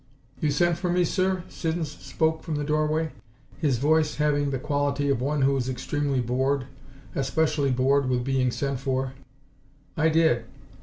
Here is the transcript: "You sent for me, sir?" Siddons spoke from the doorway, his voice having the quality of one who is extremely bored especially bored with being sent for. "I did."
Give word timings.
"You 0.39 0.49
sent 0.49 0.79
for 0.79 0.89
me, 0.89 1.03
sir?" 1.05 1.43
Siddons 1.47 1.91
spoke 1.91 2.41
from 2.41 2.55
the 2.55 2.63
doorway, 2.63 3.11
his 3.59 3.77
voice 3.77 4.15
having 4.15 4.49
the 4.49 4.57
quality 4.57 5.09
of 5.11 5.21
one 5.21 5.43
who 5.43 5.55
is 5.55 5.69
extremely 5.69 6.21
bored 6.21 6.65
especially 7.13 7.69
bored 7.69 8.09
with 8.09 8.23
being 8.23 8.49
sent 8.49 8.79
for. 8.79 9.13
"I 9.95 10.09
did." 10.09 10.45